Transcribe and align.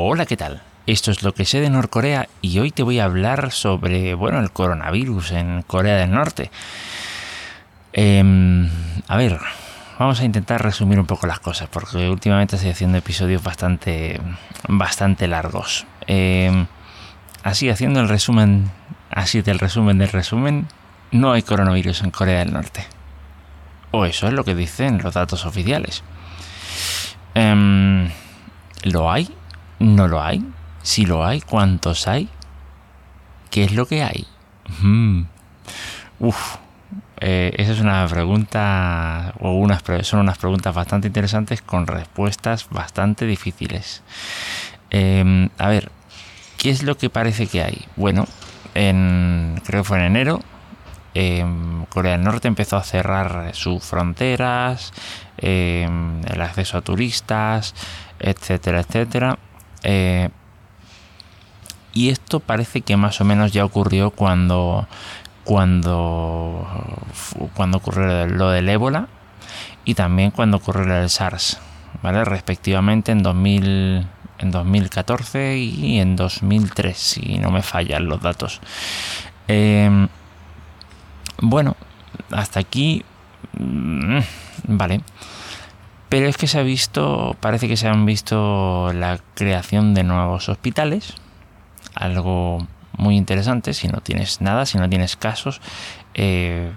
Hola, 0.00 0.26
¿qué 0.26 0.36
tal? 0.36 0.62
Esto 0.86 1.10
es 1.10 1.24
lo 1.24 1.34
que 1.34 1.44
sé 1.44 1.60
de 1.60 1.70
Norcorea 1.70 2.28
y 2.40 2.60
hoy 2.60 2.70
te 2.70 2.84
voy 2.84 3.00
a 3.00 3.04
hablar 3.04 3.50
sobre, 3.50 4.14
bueno, 4.14 4.38
el 4.38 4.52
coronavirus 4.52 5.32
en 5.32 5.62
Corea 5.62 5.96
del 5.96 6.12
Norte. 6.12 6.52
Em, 7.92 8.70
a 9.08 9.16
ver, 9.16 9.40
vamos 9.98 10.20
a 10.20 10.24
intentar 10.24 10.62
resumir 10.62 11.00
un 11.00 11.06
poco 11.06 11.26
las 11.26 11.40
cosas 11.40 11.68
porque 11.68 12.08
últimamente 12.08 12.54
estoy 12.54 12.70
haciendo 12.70 12.96
episodios 12.96 13.42
bastante, 13.42 14.20
bastante 14.68 15.26
largos. 15.26 15.84
Em, 16.06 16.68
así, 17.42 17.68
haciendo 17.68 17.98
el 17.98 18.08
resumen, 18.08 18.70
así 19.10 19.42
del 19.42 19.58
resumen 19.58 19.98
del 19.98 20.10
resumen, 20.10 20.68
no 21.10 21.32
hay 21.32 21.42
coronavirus 21.42 22.02
en 22.02 22.12
Corea 22.12 22.38
del 22.38 22.52
Norte. 22.52 22.86
O 23.90 24.04
eso 24.04 24.28
es 24.28 24.32
lo 24.32 24.44
que 24.44 24.54
dicen 24.54 25.00
los 25.02 25.14
datos 25.14 25.44
oficiales. 25.44 26.04
Em, 27.34 28.10
¿Lo 28.84 29.10
hay? 29.10 29.28
¿No 29.78 30.08
lo 30.08 30.22
hay? 30.22 30.44
Si 30.82 31.06
lo 31.06 31.24
hay, 31.24 31.40
¿cuántos 31.40 32.08
hay? 32.08 32.28
¿Qué 33.50 33.64
es 33.64 33.72
lo 33.72 33.86
que 33.86 34.02
hay? 34.02 34.26
Mm. 34.80 35.22
Uf, 36.20 36.56
eh, 37.20 37.52
esa 37.56 37.72
es 37.72 37.80
una 37.80 38.06
pregunta, 38.06 39.34
o 39.40 39.52
unas, 39.52 39.82
son 40.02 40.20
unas 40.20 40.38
preguntas 40.38 40.74
bastante 40.74 41.08
interesantes 41.08 41.62
con 41.62 41.86
respuestas 41.86 42.68
bastante 42.70 43.26
difíciles. 43.26 44.02
Em, 44.90 45.48
a 45.58 45.68
ver, 45.68 45.90
¿qué 46.56 46.70
es 46.70 46.82
lo 46.82 46.96
que 46.96 47.10
parece 47.10 47.46
que 47.46 47.62
hay? 47.62 47.86
Bueno, 47.96 48.26
en, 48.74 49.60
creo 49.64 49.82
que 49.82 49.88
fue 49.88 49.98
en 49.98 50.04
enero, 50.04 50.40
em, 51.14 51.84
Corea 51.86 52.12
del 52.12 52.24
Norte 52.24 52.48
empezó 52.48 52.76
a 52.76 52.84
cerrar 52.84 53.54
sus 53.54 53.82
fronteras, 53.84 54.92
em, 55.38 56.20
el 56.26 56.40
acceso 56.40 56.78
a 56.78 56.82
turistas, 56.82 57.74
etcétera, 58.20 58.80
etcétera. 58.80 59.38
Eh, 59.82 60.28
y 61.92 62.10
esto 62.10 62.40
parece 62.40 62.82
que 62.82 62.96
más 62.96 63.20
o 63.20 63.24
menos 63.24 63.52
ya 63.52 63.64
ocurrió 63.64 64.10
cuando, 64.10 64.86
cuando, 65.44 66.66
cuando 67.54 67.78
ocurrió 67.78 68.26
lo 68.26 68.50
del 68.50 68.68
ébola 68.68 69.08
y 69.84 69.94
también 69.94 70.30
cuando 70.30 70.58
ocurrió 70.58 70.84
lo 70.84 70.94
del 70.94 71.10
SARS, 71.10 71.58
¿vale? 72.02 72.24
Respectivamente 72.24 73.12
en, 73.12 73.22
2000, 73.22 74.06
en 74.38 74.50
2014 74.50 75.56
y 75.58 75.98
en 75.98 76.14
2003, 76.14 76.96
si 76.96 77.38
no 77.38 77.50
me 77.50 77.62
fallan 77.62 78.06
los 78.06 78.20
datos. 78.20 78.60
Em, 79.48 80.08
bueno, 81.40 81.76
hasta 82.30 82.60
aquí, 82.60 83.02
mm, 83.58 84.18
vale. 84.68 85.00
Pero 86.08 86.26
es 86.26 86.36
que 86.36 86.46
se 86.46 86.58
ha 86.58 86.62
visto, 86.62 87.36
parece 87.40 87.68
que 87.68 87.76
se 87.76 87.88
han 87.88 88.06
visto 88.06 88.92
la 88.94 89.20
creación 89.34 89.94
de 89.94 90.04
nuevos 90.04 90.48
hospitales, 90.48 91.14
algo 91.94 92.66
muy 92.96 93.16
interesante, 93.16 93.74
si 93.74 93.88
no 93.88 94.00
tienes 94.00 94.40
nada, 94.40 94.64
si 94.64 94.78
no 94.78 94.88
tienes 94.88 95.16
casos, 95.16 95.60
eh, 96.14 96.72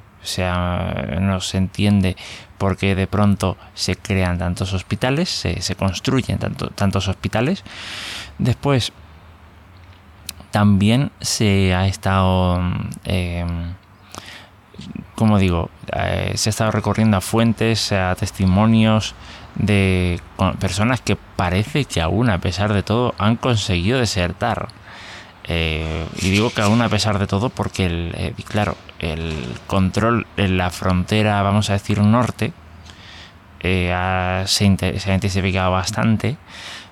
no 1.20 1.42
se 1.42 1.58
entiende 1.58 2.16
por 2.58 2.78
qué 2.78 2.94
de 2.94 3.08
pronto 3.08 3.58
se 3.74 3.96
crean 3.96 4.38
tantos 4.38 4.74
hospitales, 4.74 5.30
se, 5.30 5.76
construyen 5.76 6.38
tantos 6.38 7.08
hospitales. 7.08 7.64
Después, 8.38 8.92
también 10.52 11.12
se 11.22 11.74
ha 11.74 11.88
estado... 11.88 12.62
Eh, 13.06 13.46
como 15.16 15.38
digo, 15.38 15.70
eh, 15.94 16.34
se 16.36 16.50
ha 16.50 16.52
estado 16.52 16.72
recorriendo 16.72 17.18
a 17.18 17.22
fuentes, 17.22 17.92
a 17.92 18.16
testimonios 18.16 19.14
de 19.56 20.20
personas 20.60 21.02
que 21.02 21.16
parece 21.16 21.86
que 21.86 22.02
aún 22.02 22.30
a 22.30 22.40
pesar 22.40 22.74
de 22.74 22.84
todo 22.84 23.14
han 23.18 23.36
conseguido 23.36 24.00
desertar. 24.00 24.70
Eh, 25.44 26.06
y 26.22 26.30
digo 26.30 26.52
que 26.52 26.62
aún 26.62 26.82
a 26.82 26.90
pesar 26.90 27.20
de 27.20 27.28
todo 27.28 27.50
porque, 27.50 27.86
el, 27.86 28.14
eh, 28.16 28.34
claro, 28.48 28.78
el 29.00 29.34
control 29.68 30.28
en 30.38 30.58
la 30.58 30.70
frontera, 30.70 31.42
vamos 31.42 31.70
a 31.70 31.74
decir, 31.74 32.00
norte, 32.00 32.54
se, 33.62 33.92
ha 33.94 34.46
intensificado 35.14 35.72
bastante 35.72 36.38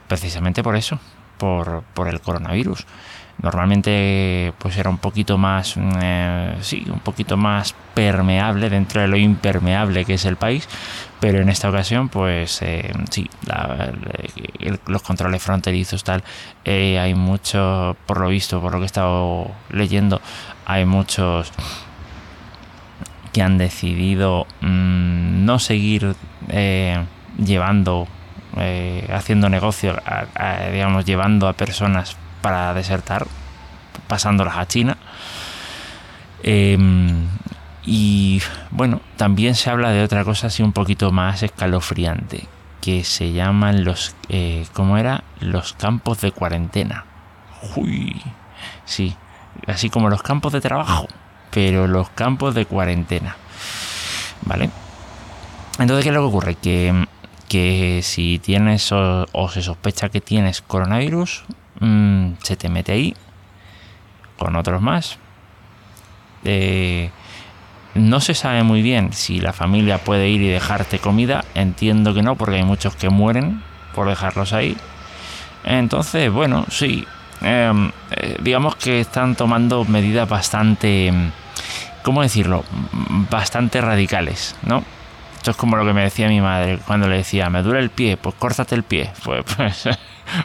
precisamente 0.08 0.62
por 0.62 0.76
eso, 0.76 1.00
por, 1.40 2.08
el 2.08 2.22
coronavirus. 2.22 2.86
Normalmente 3.42 4.54
pues 4.58 4.78
era 4.78 4.90
un 4.90 4.98
poquito 4.98 5.38
más 5.38 5.76
eh, 5.78 6.58
sí 6.60 6.86
un 6.92 7.00
poquito 7.00 7.38
más 7.38 7.74
permeable 7.94 8.70
dentro 8.70 9.00
de 9.00 9.08
lo 9.08 9.16
impermeable 9.16 10.04
que 10.04 10.16
es 10.16 10.26
el 10.26 10.36
país 10.36 10.68
pero 11.22 11.40
en 11.40 11.48
esta 11.48 11.70
ocasión 11.70 12.10
pues 12.10 12.62
eh, 12.64 12.92
sí 13.10 13.30
los 14.88 15.02
controles 15.04 15.42
fronterizos 15.42 16.04
tal 16.04 16.22
eh, 16.66 17.00
hay 17.00 17.16
mucho 17.16 17.96
por 18.06 18.20
lo 18.20 18.28
visto 18.28 18.60
por 18.60 18.74
lo 18.74 18.80
que 18.80 18.84
he 18.84 18.88
estado 18.88 19.52
leyendo 19.70 20.20
hay 20.66 20.84
muchos 20.84 21.54
que 23.32 23.42
han 23.42 23.58
decidido 23.58 24.48
mm, 24.60 25.46
no 25.46 25.60
seguir 25.60 26.14
llevando 27.38 28.06
haciendo 29.14 29.50
negocio 29.50 29.96
digamos 30.72 31.06
llevando 31.06 31.48
a 31.48 31.54
personas 31.54 32.18
para 32.42 32.74
desertar, 32.74 33.28
pasándolas 34.08 34.58
a 34.58 34.68
China. 34.68 34.98
Em, 36.44 37.28
y 37.86 38.42
bueno, 38.72 39.02
también 39.18 39.56
se 39.56 39.70
habla 39.70 39.92
de 39.92 40.04
otra 40.04 40.24
cosa 40.24 40.48
así 40.48 40.64
un 40.64 40.74
poquito 40.74 41.12
más 41.12 41.44
escalofriante, 41.44 42.48
que 42.82 43.04
se 43.04 43.34
llaman 43.34 43.84
los, 43.84 44.16
eh, 44.30 44.66
¿cómo 44.74 44.98
era? 44.98 45.24
Los 45.40 45.74
campos 45.74 46.22
de 46.22 46.32
cuarentena. 46.32 47.06
Uy, 47.76 48.22
sí, 48.86 49.16
así 49.68 49.90
como 49.90 50.10
los 50.10 50.24
campos 50.24 50.54
de 50.54 50.62
trabajo, 50.62 51.08
pero 51.52 51.88
los 51.88 52.10
campos 52.12 52.56
de 52.56 52.66
cuarentena. 52.66 53.36
¿Vale? 54.44 54.70
Entonces, 55.80 56.04
¿qué 56.04 56.10
es 56.10 56.16
lo 56.16 56.22
que 56.22 56.28
ocurre? 56.28 56.56
Que, 56.56 57.06
que 57.50 58.00
si 58.04 58.40
tienes 58.40 58.92
o 58.94 59.50
se 59.52 59.62
sospecha 59.62 60.08
que 60.08 60.22
tienes 60.22 60.62
coronavirus, 60.62 61.44
Mm, 61.80 62.34
se 62.44 62.58
te 62.58 62.70
mete 62.70 62.92
ahí 62.92 63.16
con 64.38 64.56
otros 64.56 64.82
más. 64.82 65.18
Eh, 66.44 67.10
no 67.96 68.20
se 68.20 68.34
sabe 68.34 68.64
muy 68.64 68.82
bien 68.82 69.14
si 69.14 69.40
la 69.40 69.54
familia 69.54 69.98
puede 69.98 70.30
ir 70.30 70.42
y 70.42 70.48
dejarte 70.48 71.00
comida. 71.00 71.44
Entiendo 71.56 72.14
que 72.14 72.22
no, 72.22 72.36
porque 72.36 72.58
hay 72.58 72.64
muchos 72.64 72.96
que 72.96 73.10
mueren 73.10 73.62
por 73.96 74.08
dejarlos 74.08 74.54
ahí. 74.54 74.78
Entonces, 75.64 76.32
bueno, 76.32 76.66
sí. 76.70 77.06
Em, 77.42 77.92
eh, 78.12 78.38
digamos 78.42 78.76
que 78.76 79.00
están 79.00 79.36
tomando 79.36 79.86
medidas 79.86 80.28
bastante, 80.28 81.14
¿cómo 82.04 82.22
decirlo? 82.22 82.66
Bastante 83.30 83.80
radicales, 83.80 84.56
¿no? 84.64 84.84
Esto 85.40 85.52
es 85.52 85.58
como 85.58 85.78
lo 85.78 85.86
que 85.86 85.94
me 85.94 86.02
decía 86.02 86.28
mi 86.28 86.42
madre 86.42 86.80
cuando 86.86 87.08
le 87.08 87.16
decía, 87.16 87.50
me 87.50 87.64
duele 87.64 87.80
el 87.80 87.92
pie, 87.92 88.18
pues 88.18 88.36
córtate 88.36 88.76
el 88.76 88.84
pie. 88.84 89.10
Pues, 89.24 89.46
pues 89.56 89.88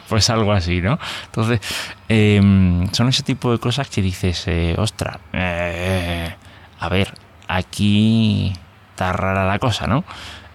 pues 0.07 0.29
algo 0.29 0.53
así, 0.53 0.81
¿no? 0.81 0.97
Entonces, 1.25 1.59
em, 2.07 2.87
son 2.93 3.09
ese 3.09 3.21
tipo 3.21 3.51
de 3.51 3.59
cosas 3.59 3.89
que 3.89 4.01
dices, 4.01 4.47
eh, 4.47 4.73
ostra, 4.77 5.19
eh, 5.33 6.33
a 6.79 6.89
ver, 6.89 7.13
aquí 7.49 8.53
está 8.91 9.11
rara 9.11 9.45
la 9.45 9.59
cosa, 9.59 9.85
¿no? 9.85 10.05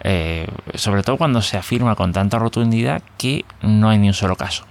Eh, 0.03 0.47
sobre 0.73 1.03
todo 1.03 1.17
cuando 1.17 1.43
se 1.43 1.57
afirma 1.57 1.95
con 1.95 2.11
tanta 2.11 2.39
rotundidad 2.39 3.03
que 3.19 3.45
no 3.61 3.89
hay 3.89 3.99
ni 3.99 4.07
un 4.07 4.15
solo 4.15 4.35
caso. 4.35 4.65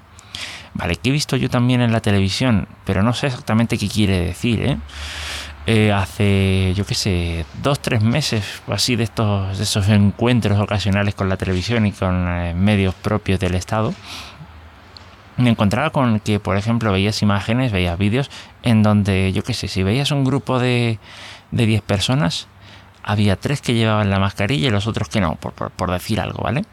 Vale, 0.74 0.96
que 0.96 1.10
he 1.10 1.12
visto 1.12 1.36
yo 1.36 1.48
también 1.48 1.80
en 1.80 1.92
la 1.92 2.00
televisión, 2.00 2.66
pero 2.84 3.04
no 3.04 3.12
sé 3.12 3.28
exactamente 3.28 3.78
qué 3.78 3.88
quiere 3.88 4.18
decir, 4.20 4.62
¿eh? 4.62 4.78
Hace, 5.92 6.72
yo 6.74 6.84
qué 6.84 6.94
sé, 6.94 7.46
dos, 7.62 7.80
tres 7.80 8.02
meses 8.02 8.62
así 8.68 8.96
de 8.96 9.04
estos, 9.04 9.58
de 9.58 9.64
esos 9.64 9.88
encuentros 9.88 10.58
ocasionales 10.58 11.14
con 11.14 11.28
la 11.28 11.36
televisión 11.36 11.86
y 11.86 11.92
con 11.92 12.24
medios 12.62 12.94
propios 12.94 13.40
del 13.40 13.54
Estado, 13.54 13.94
me 15.36 15.50
encontraba 15.50 15.90
con 15.90 16.20
que, 16.20 16.38
por 16.38 16.56
ejemplo, 16.56 16.92
veías 16.92 17.22
imágenes, 17.22 17.72
veías 17.72 17.98
vídeos 17.98 18.30
en 18.62 18.82
donde, 18.82 19.32
yo 19.32 19.42
qué 19.42 19.54
sé, 19.54 19.68
si 19.68 19.82
veías 19.82 20.10
un 20.10 20.24
grupo 20.24 20.58
de, 20.58 20.98
de 21.50 21.66
10 21.66 21.82
personas, 21.82 22.48
había 23.02 23.36
tres 23.36 23.60
que 23.60 23.74
llevaban 23.74 24.10
la 24.10 24.18
mascarilla 24.18 24.68
y 24.68 24.70
los 24.70 24.86
otros 24.86 25.08
que 25.08 25.20
no, 25.20 25.36
por, 25.36 25.90
decir 25.90 26.20
algo, 26.20 26.42
¿vale? 26.42 26.64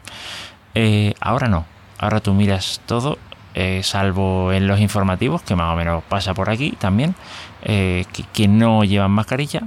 Eh, 0.74 1.14
ahora 1.20 1.48
no, 1.48 1.66
ahora 1.98 2.20
tú 2.20 2.34
miras 2.34 2.80
todo, 2.86 3.18
eh, 3.60 3.82
salvo 3.82 4.52
en 4.52 4.66
los 4.66 4.80
informativos, 4.80 5.42
que 5.42 5.56
más 5.56 5.72
o 5.72 5.76
menos 5.76 6.04
pasa 6.04 6.34
por 6.34 6.50
aquí 6.50 6.72
también, 6.72 7.14
eh, 7.62 8.04
que, 8.32 8.48
no 8.48 8.84
llevan 8.84 9.10
mascarilla. 9.10 9.62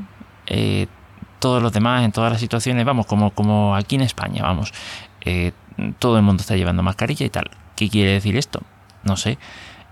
todos 1.39 1.61
los 1.61 1.73
demás, 1.73 2.03
en 2.03 2.11
todas 2.11 2.31
las 2.31 2.39
situaciones, 2.39 2.85
vamos, 2.85 3.05
como, 3.05 3.31
como 3.31 3.75
aquí 3.75 3.95
en 3.95 4.01
España, 4.01 4.43
vamos, 4.43 4.73
todo 5.99 6.17
el 6.17 6.23
mundo 6.23 6.41
está 6.41 6.55
llevando 6.55 6.83
mascarilla 6.83 7.25
y 7.25 7.29
tal. 7.29 7.49
¿Qué 7.75 7.89
quiere 7.89 8.11
decir 8.11 8.37
esto? 8.37 8.61
no 9.03 9.17
sé. 9.17 9.37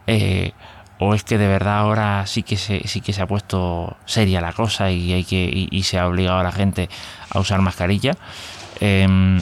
Eh, 0.08 0.52
o 1.00 1.14
es 1.14 1.24
que 1.24 1.38
de 1.38 1.48
verdad 1.48 1.80
ahora 1.80 2.26
sí 2.28 2.44
que 2.44 2.58
se, 2.58 2.88
sí 2.88 3.00
que 3.00 3.14
se 3.14 3.22
ha 3.22 3.28
puesto 3.28 3.96
seria 4.06 4.42
la 4.42 4.52
cosa 4.54 4.92
y, 4.92 5.14
hay 5.14 5.24
que, 5.24 5.68
y, 5.72 5.84
se 5.84 5.98
ha 5.98 6.08
obligado 6.08 6.40
a 6.40 6.44
la 6.44 6.52
gente 6.52 6.90
a 7.30 7.40
usar 7.40 7.62
mascarilla. 7.62 8.18
Em, 8.82 9.40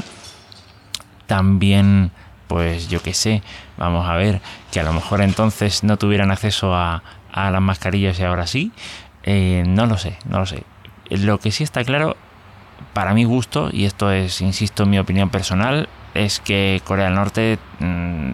también 1.26 2.12
pues 2.48 2.88
yo 2.88 3.02
qué 3.02 3.14
sé, 3.14 3.42
vamos 3.78 4.08
a 4.08 4.16
ver, 4.16 4.42
que 4.72 4.80
a 4.80 4.84
lo 4.84 4.94
mejor 4.94 5.22
entonces 5.22 5.84
no 5.84 5.98
tuvieran 5.98 6.32
acceso 6.32 6.74
a, 6.74 7.04
las 7.34 7.62
mascarillas 7.62 8.20
y 8.20 8.24
ahora 8.24 8.48
sí. 8.48 8.72
Eh, 9.24 9.64
no 9.68 9.86
lo 9.86 9.98
sé, 9.98 10.18
no 10.28 10.40
lo 10.40 10.46
sé. 10.46 10.64
Lo 11.10 11.40
que 11.40 11.52
sí 11.52 11.64
está 11.64 11.84
claro, 11.84 12.16
para 12.94 13.14
mi 13.14 13.26
gusto, 13.26 13.70
y 13.72 13.86
esto 13.86 14.12
es, 14.12 14.42
insisto, 14.42 14.86
mi 14.86 14.98
opinión 14.98 15.30
personal, 15.30 15.88
es 16.14 16.40
que 16.40 16.82
Corea 16.84 17.06
del 17.06 17.16
Norte, 17.16 17.60
mm, 17.80 18.34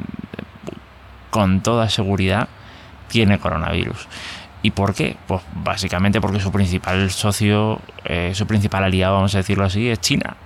con 1.31 1.61
toda 1.61 1.89
seguridad, 1.89 2.47
tiene 3.09 3.39
coronavirus. 3.39 4.07
¿Y 4.61 4.71
por 4.71 4.93
qué? 4.95 5.17
Pues 5.27 5.41
básicamente 5.53 6.21
porque 6.21 6.39
su 6.39 6.51
principal 6.51 7.11
socio, 7.11 7.81
eh, 8.05 8.31
su 8.33 8.47
principal 8.47 8.85
aliado, 8.85 9.15
vamos 9.15 9.35
a 9.35 9.39
decirlo 9.39 9.65
así, 9.65 9.89
es 9.89 9.99
China. 9.99 10.37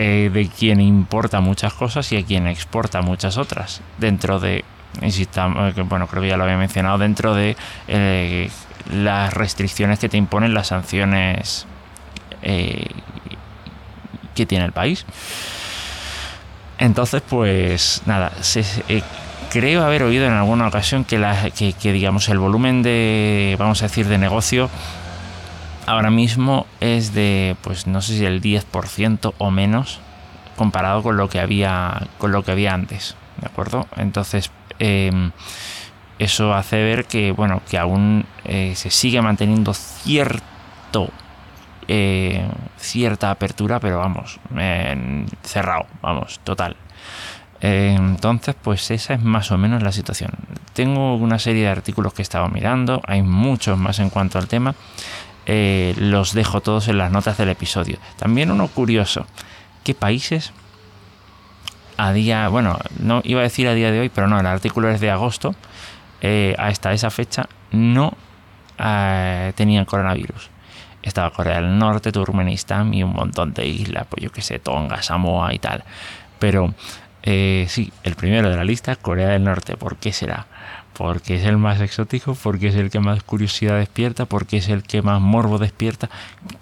Eh, 0.00 0.30
de 0.32 0.48
quien 0.48 0.80
importa 0.80 1.40
muchas 1.40 1.74
cosas 1.74 2.12
y 2.12 2.16
a 2.16 2.24
quien 2.24 2.46
exporta 2.46 3.02
muchas 3.02 3.36
otras. 3.36 3.80
Dentro 3.98 4.38
de, 4.38 4.64
insistamos, 5.02 5.74
bueno, 5.88 6.06
creo 6.06 6.22
que 6.22 6.28
ya 6.28 6.36
lo 6.36 6.44
había 6.44 6.56
mencionado, 6.56 6.98
dentro 6.98 7.34
de 7.34 7.56
eh, 7.88 8.48
las 8.92 9.34
restricciones 9.34 9.98
que 9.98 10.08
te 10.08 10.16
imponen 10.16 10.54
las 10.54 10.68
sanciones 10.68 11.66
que 12.40 14.46
tiene 14.46 14.64
el 14.64 14.72
país. 14.72 15.04
Entonces, 16.78 17.20
pues 17.28 18.02
nada, 18.06 18.30
se, 18.40 18.64
creo 19.50 19.84
haber 19.84 20.02
oído 20.02 20.26
en 20.26 20.32
alguna 20.32 20.68
ocasión 20.68 21.04
que, 21.04 21.18
la, 21.18 21.50
que, 21.50 21.92
digamos 21.92 22.28
el 22.28 22.38
volumen 22.38 22.82
de, 22.82 23.56
vamos 23.58 23.82
a 23.82 23.86
decir, 23.86 24.06
de 24.06 24.18
negocio 24.18 24.70
ahora 25.88 26.10
mismo 26.10 26.66
es 26.80 27.14
de, 27.14 27.56
pues 27.62 27.86
no 27.86 28.02
sé 28.02 28.18
si 28.18 28.24
el 28.24 28.42
10% 28.42 29.34
o 29.38 29.50
menos 29.50 30.00
comparado 30.56 31.02
con 31.02 31.16
lo 31.16 31.28
que 31.28 31.40
había, 31.40 32.08
con 32.18 32.32
lo 32.32 32.42
que 32.42 32.52
había 32.52 32.74
antes, 32.74 33.16
¿de 33.40 33.46
acuerdo? 33.46 33.86
Entonces, 33.96 34.50
em, 34.78 35.30
eso 36.18 36.52
hace 36.54 36.82
ver 36.82 37.06
que, 37.06 37.32
bueno, 37.32 37.62
que 37.70 37.78
aún 37.78 38.26
eh, 38.44 38.74
se 38.76 38.90
sigue 38.90 39.22
manteniendo 39.22 39.72
cierto 39.72 41.10
eh, 41.90 42.46
cierta 42.76 43.30
apertura, 43.30 43.80
pero 43.80 43.98
vamos, 43.98 44.38
cerrado, 45.42 45.86
vamos, 46.02 46.38
total. 46.44 46.76
Eh, 47.60 47.94
entonces, 47.98 48.54
pues 48.62 48.90
esa 48.90 49.14
es 49.14 49.22
más 49.22 49.50
o 49.50 49.58
menos 49.58 49.82
la 49.82 49.90
situación. 49.90 50.32
Tengo 50.74 51.16
una 51.16 51.38
serie 51.38 51.62
de 51.62 51.70
artículos 51.70 52.12
que 52.12 52.20
he 52.20 52.24
estado 52.24 52.48
mirando, 52.48 53.00
hay 53.06 53.22
muchos 53.22 53.78
más 53.78 54.00
en 54.00 54.10
cuanto 54.10 54.38
al 54.38 54.48
tema. 54.48 54.74
Eh, 55.50 55.94
los 55.96 56.34
dejo 56.34 56.60
todos 56.60 56.88
en 56.88 56.98
las 56.98 57.10
notas 57.10 57.38
del 57.38 57.48
episodio. 57.48 57.98
También 58.16 58.50
uno 58.50 58.68
curioso, 58.68 59.26
¿qué 59.82 59.94
países 59.94 60.52
a 61.96 62.12
día, 62.12 62.48
bueno, 62.48 62.78
no 63.00 63.22
iba 63.24 63.40
a 63.40 63.42
decir 63.42 63.66
a 63.66 63.74
día 63.74 63.90
de 63.90 63.98
hoy, 63.98 64.08
pero 64.08 64.28
no, 64.28 64.38
el 64.38 64.46
artículo 64.46 64.88
es 64.88 65.00
de 65.00 65.10
agosto, 65.10 65.54
eh, 66.20 66.54
hasta 66.58 66.92
esa 66.92 67.10
fecha 67.10 67.48
no 67.72 68.14
tenían 69.56 69.84
coronavirus. 69.84 70.50
Estaba 71.02 71.30
Corea 71.30 71.56
del 71.56 71.78
Norte, 71.78 72.12
Turkmenistán 72.12 72.94
y 72.94 73.02
un 73.02 73.12
montón 73.12 73.52
de 73.52 73.66
islas, 73.66 74.06
pues 74.08 74.22
yo 74.22 74.30
que 74.30 74.42
sé, 74.42 74.60
Tonga, 74.60 75.02
Samoa 75.02 75.52
y 75.52 75.58
tal. 75.58 75.82
Pero 76.38 76.74
eh, 77.22 77.66
sí, 77.68 77.92
el 78.04 78.14
primero 78.14 78.50
de 78.50 78.56
la 78.56 78.64
lista, 78.64 78.94
Corea 78.96 79.28
del 79.28 79.42
Norte. 79.42 79.76
¿Por 79.76 79.96
qué 79.96 80.12
será? 80.12 80.46
Porque 80.98 81.36
es 81.36 81.44
el 81.44 81.58
más 81.58 81.80
exótico, 81.80 82.34
porque 82.34 82.68
es 82.68 82.74
el 82.74 82.90
que 82.90 82.98
más 82.98 83.22
curiosidad 83.22 83.78
despierta, 83.78 84.26
porque 84.26 84.56
es 84.56 84.68
el 84.68 84.82
que 84.82 85.00
más 85.00 85.20
morbo 85.20 85.56
despierta. 85.58 86.10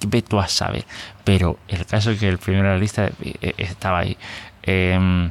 Ve 0.07 0.21
tú 0.21 0.39
a 0.39 0.47
saber. 0.47 0.85
Pero 1.25 1.59
el 1.69 1.87
caso 1.87 2.11
es 2.11 2.21
que 2.21 2.29
el 2.29 2.37
primero 2.37 2.69
de 2.69 2.75
la 2.75 2.79
lista 2.79 3.07
eh, 3.07 3.13
eh, 3.41 3.55
estaba 3.57 4.01
ahí. 4.01 4.19
Em, 4.63 5.31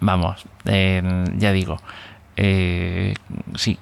vamos, 0.00 0.44
em, 0.66 1.38
ya 1.38 1.52
digo. 1.52 1.78
sí, 3.56 3.78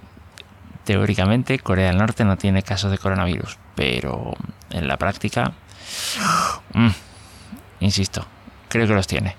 teóricamente 0.84 1.58
Corea 1.58 1.88
del 1.88 1.98
Norte 1.98 2.24
no 2.24 2.36
tiene 2.38 2.62
casos 2.62 2.90
de 2.92 2.98
coronavirus, 2.98 3.58
pero 3.74 4.34
en 4.70 4.86
la 4.86 4.96
práctica, 4.96 5.52
mm, 6.72 6.88
insisto, 7.80 8.24
creo 8.68 8.86
que 8.86 8.94
los 8.94 9.06
tiene. 9.06 9.34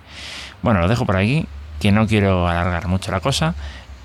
Bueno, 0.61 0.81
lo 0.81 0.87
dejo 0.89 1.05
por 1.05 1.15
aquí, 1.15 1.47
que 1.79 1.91
no 1.91 2.07
quiero 2.07 2.47
alargar 2.47 2.87
mucho 2.87 3.11
la 3.11 3.19
cosa 3.19 3.55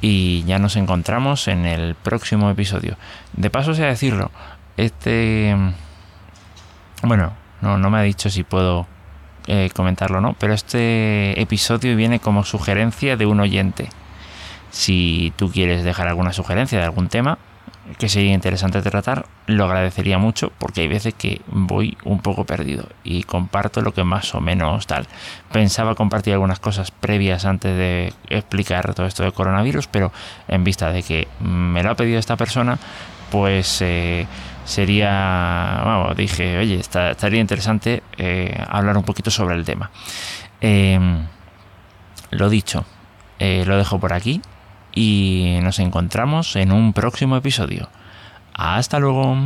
y 0.01 0.45
ya 0.45 0.59
nos 0.59 0.77
encontramos 0.77 1.49
en 1.49 1.67
el 1.67 1.95
próximo 1.95 2.51
episodio. 2.51 2.97
De 3.33 3.51
paso, 3.51 3.75
sea 3.75 3.87
decirlo, 3.87 4.31
este... 4.77 5.57
Bueno, 7.03 7.33
no, 7.61 7.79
no 7.79 7.91
me 7.91 7.99
ha 7.99 8.03
dicho 8.03 8.31
si 8.31 8.45
puedo 8.45 8.87
eh, 9.47 9.71
comentarlo 9.75 10.19
o 10.19 10.21
no, 10.21 10.35
pero 10.39 10.55
este 10.55 11.41
episodio 11.41 11.97
viene 11.97 12.21
como 12.21 12.45
sugerencia 12.45 13.17
de 13.17 13.27
un 13.27 13.41
oyente. 13.41 13.89
Si 14.71 15.33
tú 15.37 15.51
quieres 15.51 15.85
dejar 15.85 16.09
alguna 16.09 16.33
sugerencia 16.33 16.79
de 16.79 16.85
algún 16.85 17.09
tema, 17.09 17.39
que 17.99 18.09
sería 18.09 18.33
interesante 18.33 18.81
tratar, 18.83 19.27
lo 19.47 19.65
agradecería 19.65 20.19
mucho 20.19 20.51
porque 20.59 20.83
hay 20.83 20.89
veces 20.89 21.15
que 21.15 21.43
voy 21.47 21.97
un 22.05 22.21
poco 22.21 22.45
perdido 22.45 22.89
y 23.05 23.25
comparto 23.25 23.83
lo 23.83 23.93
que 23.93 24.05
más 24.05 24.35
o 24.35 24.41
menos 24.41 24.87
tal. 24.87 25.07
Pensaba 25.53 25.95
compartir 25.95 26.33
algunas 26.33 26.61
cosas 26.61 26.91
previas 26.91 27.45
antes 27.45 27.77
de 27.77 28.13
explicar 28.29 28.95
todo 28.95 29.07
esto 29.07 29.23
de 29.23 29.33
coronavirus, 29.33 29.87
pero 29.89 30.13
en 30.49 30.65
vista 30.65 30.91
de 30.91 31.03
que 31.03 31.29
me 31.41 31.83
lo 31.83 31.91
ha 31.91 31.95
pedido 31.95 32.19
esta 32.19 32.37
persona, 32.37 32.79
pues 33.31 33.83
eh, 33.83 34.27
sería, 34.65 35.83
vamos, 35.85 36.17
dije, 36.17 36.59
oye, 36.59 36.77
estaría 36.77 37.41
interesante 37.41 38.03
eh, 38.17 38.65
hablar 38.69 38.97
un 38.97 39.05
poquito 39.05 39.31
sobre 39.31 39.57
el 39.57 39.65
tema. 39.65 39.91
Em, 40.61 41.27
lo 42.31 42.49
dicho, 42.49 42.87
eh, 43.39 43.65
lo 43.67 43.77
dejo 43.77 44.01
por 44.01 44.13
aquí 44.15 44.41
y 44.95 45.59
nos 45.63 45.79
encontramos 45.79 46.57
en 46.57 46.73
un 46.73 46.93
próximo 46.93 47.37
episodio. 47.37 47.89
Hasta 48.55 48.99
luego. 48.99 49.37